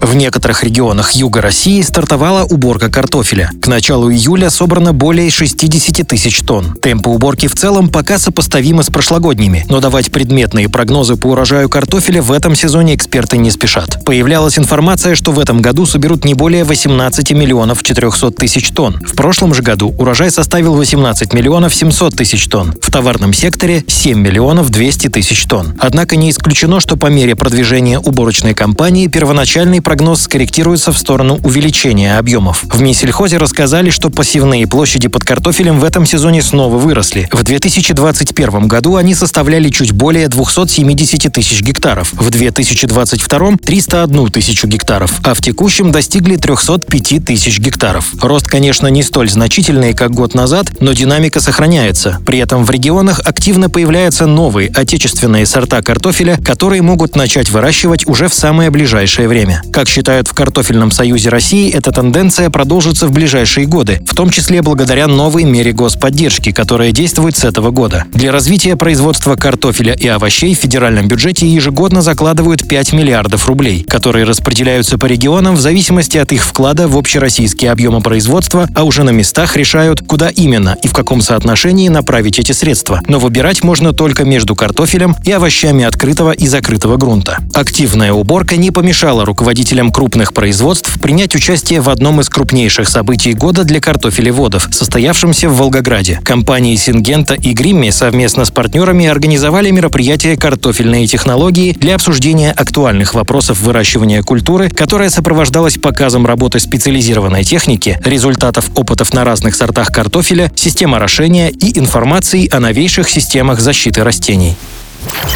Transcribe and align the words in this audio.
В 0.00 0.14
некоторых 0.14 0.62
регионах 0.62 1.12
юга 1.12 1.40
России 1.40 1.82
стартовала 1.82 2.44
уборка 2.44 2.88
картофеля. 2.88 3.50
К 3.60 3.66
началу 3.66 4.10
июля 4.10 4.50
собрано 4.50 4.92
более 4.92 5.30
60 5.30 6.06
тысяч 6.06 6.40
тонн. 6.40 6.76
Темпы 6.80 7.10
уборки 7.10 7.48
в 7.48 7.54
целом 7.54 7.88
пока 7.88 8.18
сопоставимы 8.18 8.84
с 8.84 8.88
прошлогодними, 8.88 9.64
но 9.68 9.80
давать 9.80 10.12
предметные 10.12 10.68
прогнозы 10.68 11.16
по 11.16 11.28
урожаю 11.28 11.68
картофеля 11.68 12.22
в 12.22 12.30
этом 12.30 12.54
сезоне 12.54 12.94
эксперты 12.94 13.38
не 13.38 13.50
спешат. 13.50 14.04
Появлялась 14.04 14.58
информация, 14.58 15.16
что 15.16 15.32
в 15.32 15.40
этом 15.40 15.60
году 15.60 15.86
соберут 15.86 16.24
не 16.24 16.34
более 16.34 16.64
18 16.64 17.32
миллионов 17.32 17.82
400 17.82 18.30
тысяч 18.30 18.70
тонн. 18.70 19.00
В 19.04 19.16
прошлом 19.16 19.54
же 19.54 19.62
году 19.62 19.94
урожай 19.98 20.30
составил 20.30 20.74
18 20.76 21.32
миллионов 21.32 21.74
700 21.74 22.14
тысяч 22.14 22.46
тонн. 22.46 22.74
В 22.80 22.90
товарном 22.90 23.32
секторе 23.32 23.84
7 23.86 24.18
миллионов 24.18 24.70
200 24.70 25.08
тысяч 25.08 25.44
тонн. 25.46 25.74
Однако 25.80 26.16
не 26.16 26.30
исключено, 26.30 26.80
что 26.80 26.96
по 26.96 27.06
мере 27.06 27.34
продвижения 27.34 27.98
уборочной 27.98 28.54
кампании 28.54 29.08
первоначальный 29.08 29.80
прогноз 29.80 29.95
скорректируется 30.22 30.92
в 30.92 30.98
сторону 30.98 31.38
увеличения 31.42 32.18
объемов. 32.18 32.64
В 32.64 32.80
Минсельхозе 32.80 33.38
рассказали, 33.38 33.90
что 33.90 34.10
посевные 34.10 34.66
площади 34.66 35.08
под 35.08 35.24
картофелем 35.24 35.80
в 35.80 35.84
этом 35.84 36.06
сезоне 36.06 36.42
снова 36.42 36.76
выросли. 36.76 37.28
В 37.32 37.42
2021 37.42 38.68
году 38.68 38.96
они 38.96 39.14
составляли 39.14 39.68
чуть 39.70 39.92
более 39.92 40.28
270 40.28 41.32
тысяч 41.32 41.62
гектаров, 41.62 42.12
в 42.12 42.30
2022– 42.30 43.56
301 43.64 44.30
тысячу 44.30 44.66
гектаров, 44.66 45.20
а 45.24 45.34
в 45.34 45.40
текущем 45.40 45.92
достигли 45.92 46.36
305 46.36 47.24
тысяч 47.24 47.58
гектаров. 47.58 48.12
Рост, 48.20 48.46
конечно, 48.46 48.86
не 48.88 49.02
столь 49.02 49.30
значительный, 49.30 49.94
как 49.94 50.12
год 50.12 50.34
назад, 50.34 50.66
но 50.80 50.92
динамика 50.92 51.40
сохраняется. 51.40 52.18
При 52.26 52.38
этом 52.38 52.64
в 52.64 52.70
регионах 52.70 53.20
активно 53.24 53.70
появляются 53.70 54.26
новые 54.26 54.70
отечественные 54.70 55.46
сорта 55.46 55.82
картофеля, 55.82 56.38
которые 56.44 56.82
могут 56.82 57.16
начать 57.16 57.50
выращивать 57.50 58.06
уже 58.06 58.28
в 58.28 58.34
самое 58.34 58.70
ближайшее 58.70 59.28
время. 59.28 59.62
Как 59.76 59.90
считают 59.90 60.26
в 60.26 60.32
Картофельном 60.32 60.90
союзе 60.90 61.28
России, 61.28 61.70
эта 61.70 61.92
тенденция 61.92 62.48
продолжится 62.48 63.06
в 63.08 63.12
ближайшие 63.12 63.66
годы, 63.66 64.00
в 64.06 64.14
том 64.14 64.30
числе 64.30 64.62
благодаря 64.62 65.06
новой 65.06 65.44
мере 65.44 65.72
господдержки, 65.72 66.50
которая 66.50 66.92
действует 66.92 67.36
с 67.36 67.44
этого 67.44 67.70
года. 67.72 68.06
Для 68.14 68.32
развития 68.32 68.76
производства 68.76 69.36
картофеля 69.36 69.92
и 69.92 70.08
овощей 70.08 70.54
в 70.54 70.58
федеральном 70.60 71.08
бюджете 71.08 71.46
ежегодно 71.46 72.00
закладывают 72.00 72.66
5 72.66 72.94
миллиардов 72.94 73.48
рублей, 73.48 73.84
которые 73.84 74.24
распределяются 74.24 74.96
по 74.96 75.04
регионам 75.04 75.56
в 75.56 75.60
зависимости 75.60 76.16
от 76.16 76.32
их 76.32 76.42
вклада 76.42 76.88
в 76.88 76.96
общероссийские 76.96 77.70
объемы 77.70 78.00
производства, 78.00 78.66
а 78.74 78.82
уже 78.84 79.02
на 79.02 79.10
местах 79.10 79.58
решают, 79.58 80.00
куда 80.00 80.30
именно 80.30 80.78
и 80.82 80.88
в 80.88 80.94
каком 80.94 81.20
соотношении 81.20 81.90
направить 81.90 82.38
эти 82.38 82.52
средства. 82.52 83.02
Но 83.08 83.18
выбирать 83.18 83.62
можно 83.62 83.92
только 83.92 84.24
между 84.24 84.54
картофелем 84.54 85.16
и 85.22 85.32
овощами 85.32 85.84
открытого 85.84 86.30
и 86.30 86.46
закрытого 86.46 86.96
грунта. 86.96 87.40
Активная 87.52 88.14
уборка 88.14 88.56
не 88.56 88.70
помешала 88.70 89.26
руководить 89.26 89.65
руководителям 89.66 89.90
крупных 89.90 90.32
производств 90.32 91.00
принять 91.00 91.34
участие 91.34 91.80
в 91.80 91.90
одном 91.90 92.20
из 92.20 92.28
крупнейших 92.28 92.88
событий 92.88 93.32
года 93.32 93.64
для 93.64 93.80
картофелеводов, 93.80 94.68
состоявшемся 94.70 95.48
в 95.48 95.56
Волгограде. 95.56 96.20
Компании 96.22 96.76
Сингента 96.76 97.34
и 97.34 97.52
Гримми 97.52 97.90
совместно 97.90 98.44
с 98.44 98.52
партнерами 98.52 99.08
организовали 99.08 99.72
мероприятие 99.72 100.36
«Картофельные 100.36 101.08
технологии» 101.08 101.72
для 101.72 101.96
обсуждения 101.96 102.52
актуальных 102.52 103.14
вопросов 103.14 103.60
выращивания 103.60 104.22
культуры, 104.22 104.70
которое 104.70 105.10
сопровождалось 105.10 105.78
показом 105.78 106.26
работы 106.26 106.60
специализированной 106.60 107.42
техники, 107.42 107.98
результатов 108.04 108.70
опытов 108.76 109.12
на 109.14 109.24
разных 109.24 109.56
сортах 109.56 109.88
картофеля, 109.88 110.52
систем 110.54 110.94
орошения 110.94 111.48
и 111.48 111.76
информации 111.76 112.48
о 112.54 112.60
новейших 112.60 113.08
системах 113.08 113.58
защиты 113.58 114.04
растений. 114.04 114.54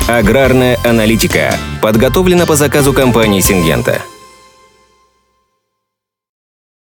Аграрная 0.07 0.79
аналитика 0.85 1.57
подготовлена 1.83 2.47
по 2.47 2.55
заказу 2.55 2.93
компании 2.93 3.41
«Сингента». 3.41 4.01